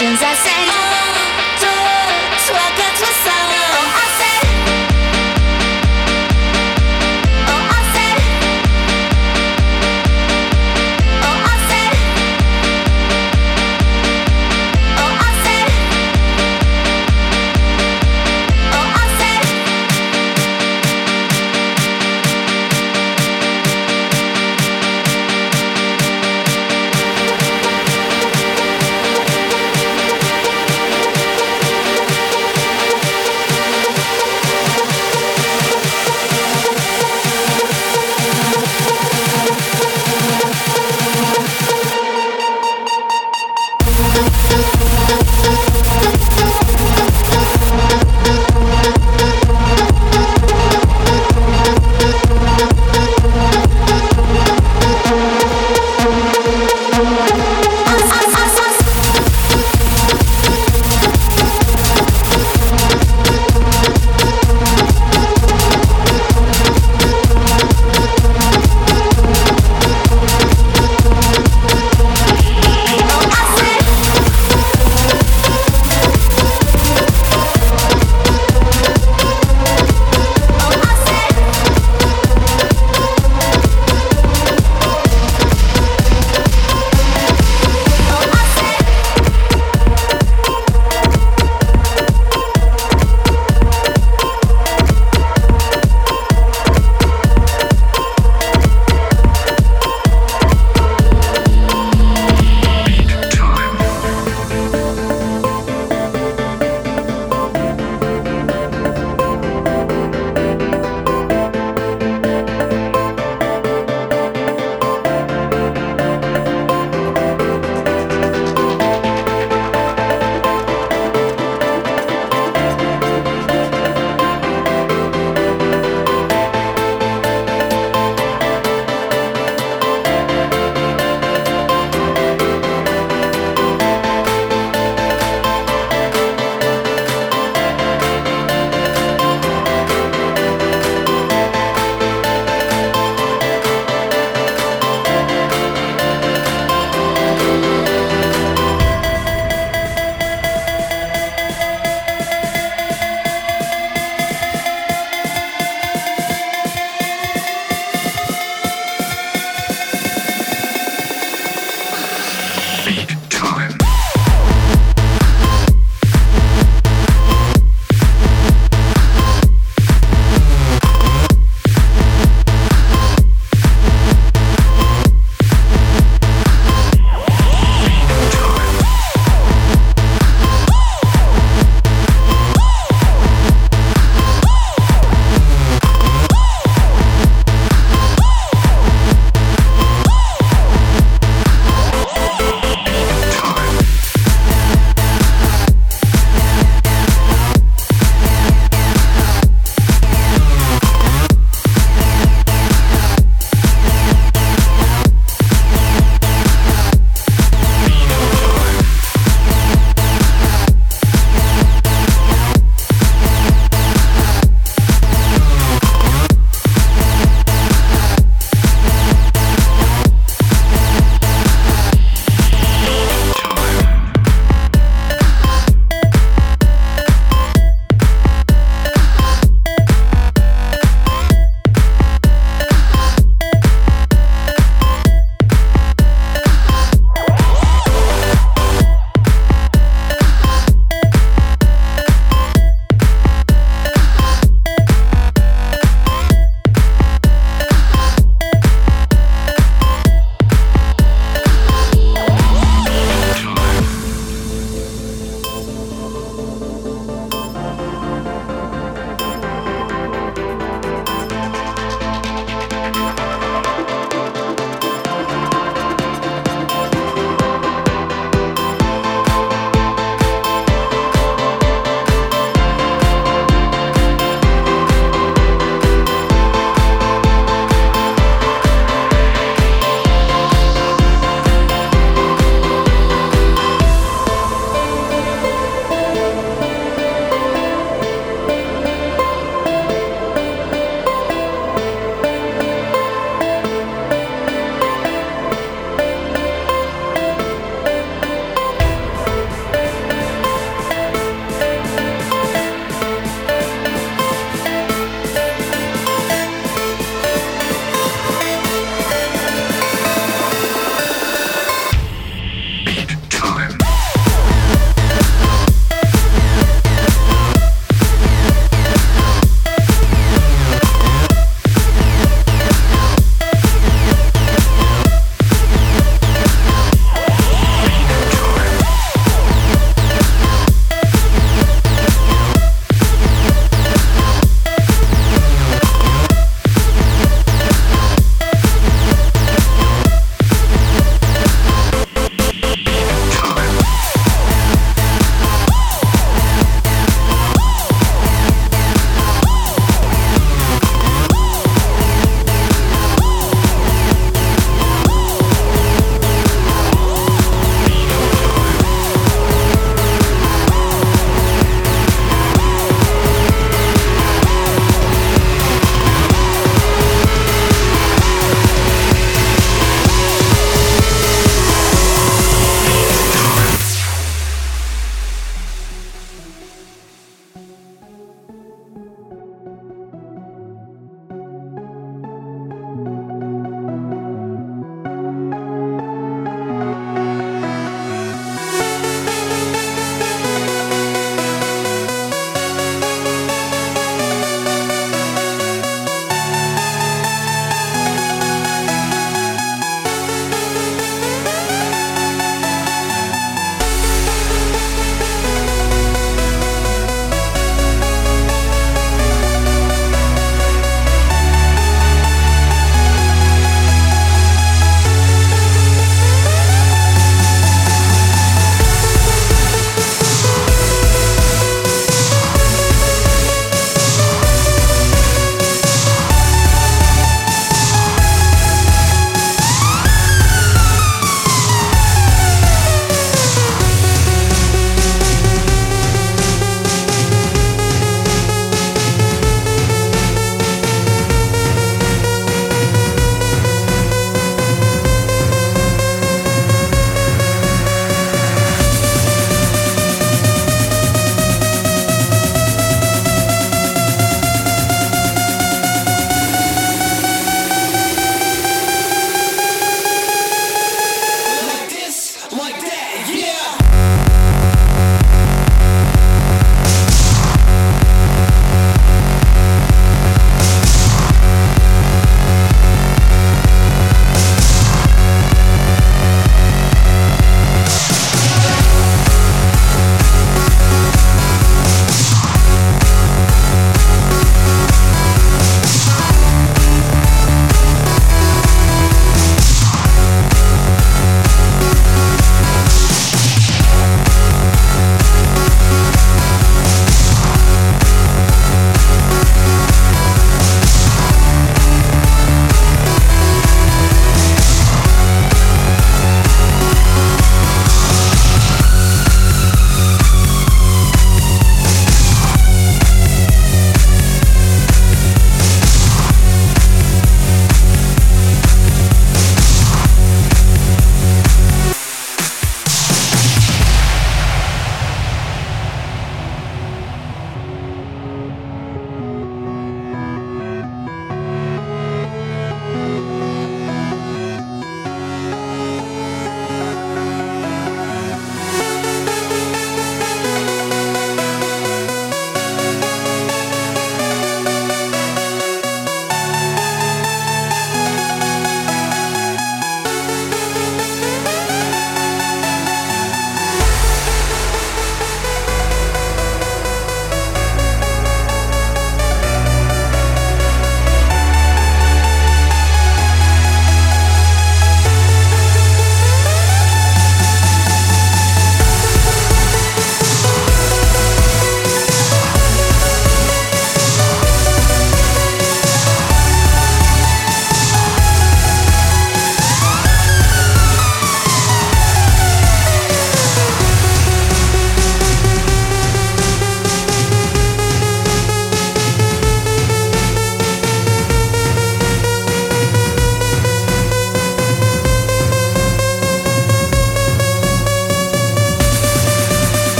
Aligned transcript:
emotions 0.00 0.20
I 0.22 0.34
send. 0.34 0.93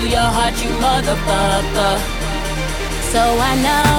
to 0.00 0.08
your 0.08 0.20
heart, 0.20 0.54
you 0.62 0.70
motherfucker. 0.84 1.94
So 3.12 3.20
I 3.20 3.54
know 3.66 3.98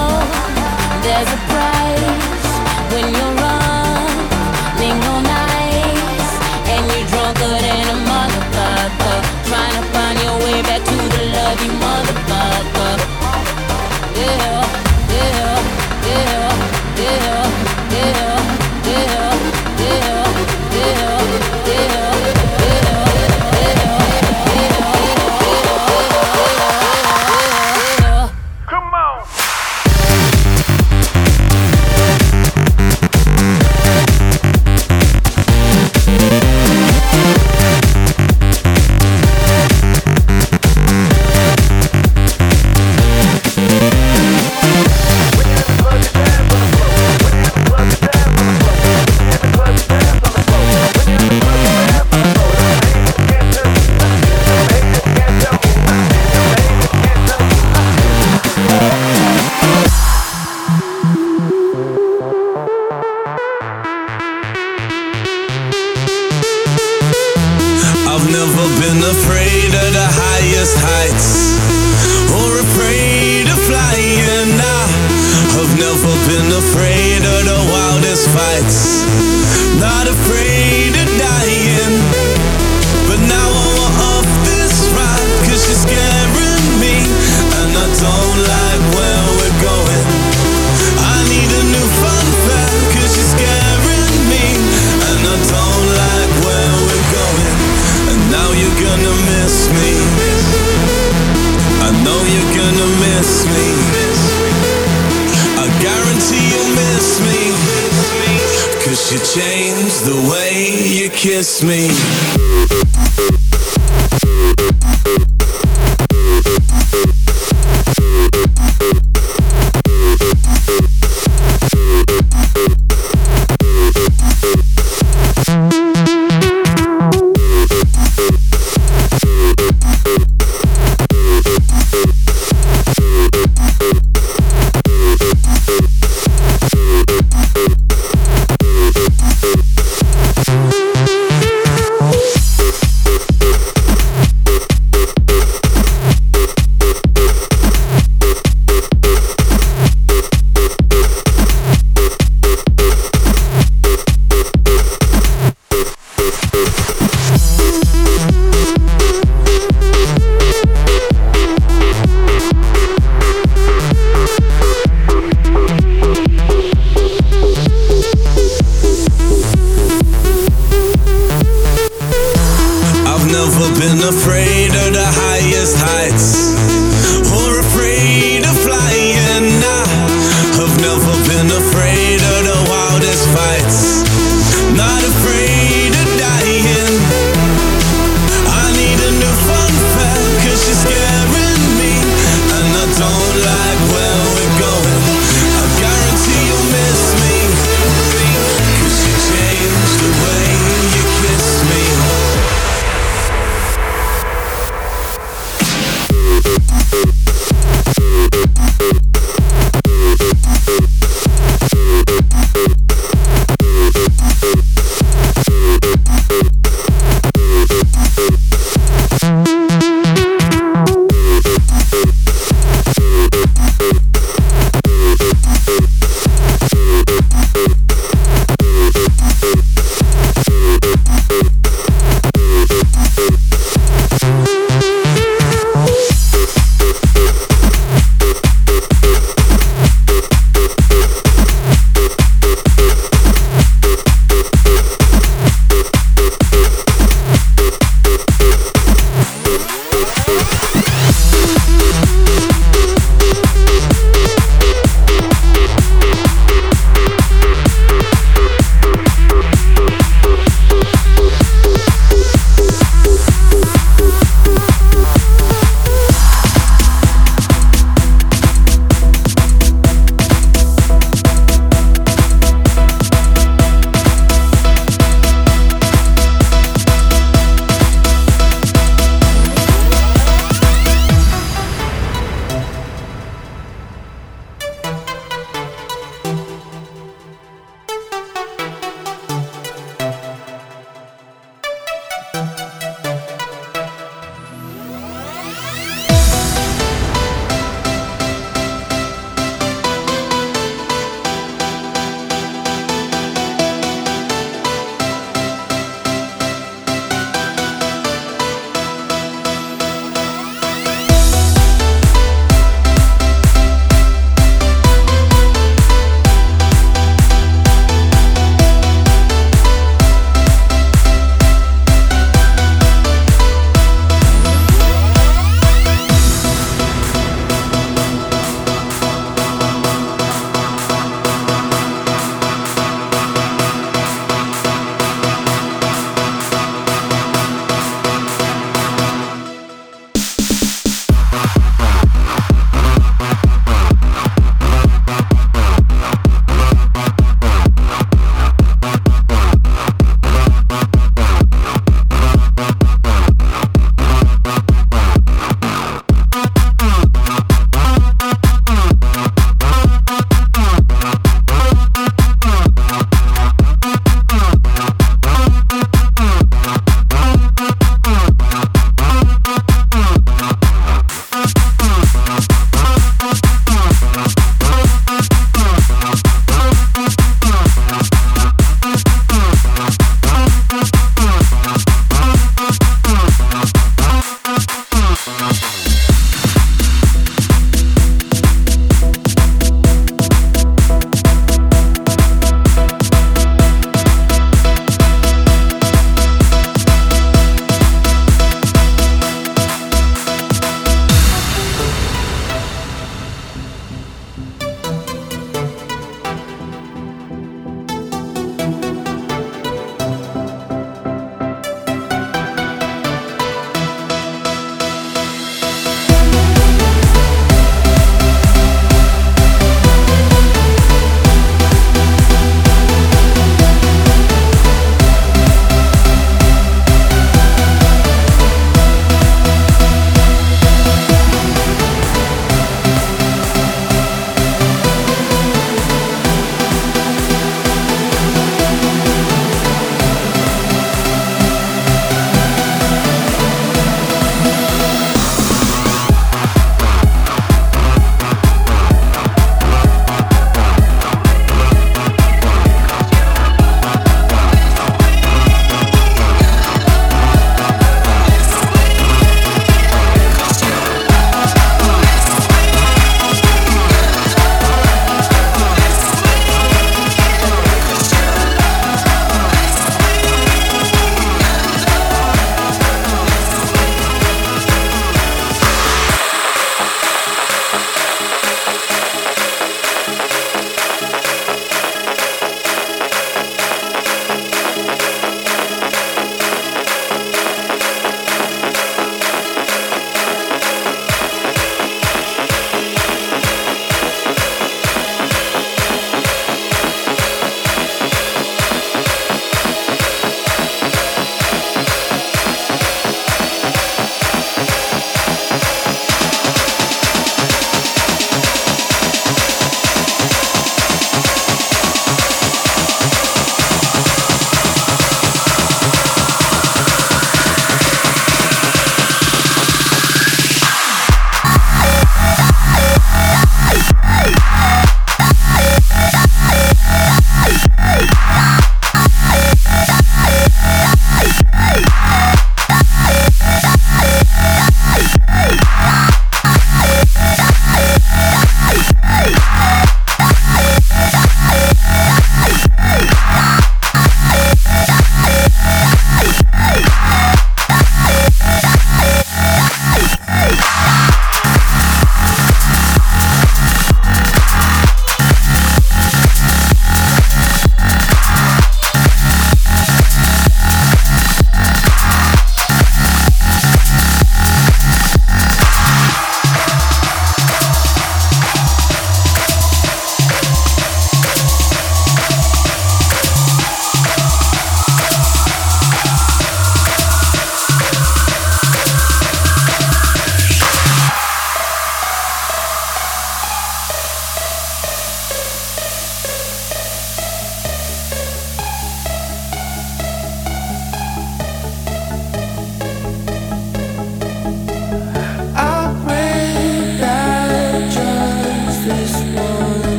there's 1.04 1.32
a 1.38 1.42
price 1.50 2.94
when 2.94 3.14
you're 3.14 3.44
wrong. 3.44 3.59